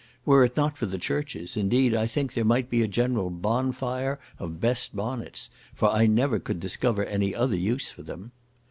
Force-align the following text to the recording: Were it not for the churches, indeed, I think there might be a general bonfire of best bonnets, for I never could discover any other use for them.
Were 0.25 0.43
it 0.43 0.57
not 0.57 0.79
for 0.79 0.87
the 0.87 0.97
churches, 0.97 1.55
indeed, 1.55 1.93
I 1.93 2.07
think 2.07 2.33
there 2.33 2.43
might 2.43 2.71
be 2.71 2.81
a 2.81 2.87
general 2.87 3.29
bonfire 3.29 4.17
of 4.39 4.59
best 4.59 4.95
bonnets, 4.95 5.51
for 5.75 5.89
I 5.91 6.07
never 6.07 6.39
could 6.39 6.59
discover 6.59 7.05
any 7.05 7.35
other 7.35 7.55
use 7.55 7.91
for 7.91 8.01
them. 8.01 8.31